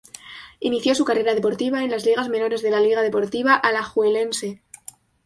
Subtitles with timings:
[0.59, 4.63] Inició su carrera deportiva en las ligas menores de la Liga Deportiva Alajuelense.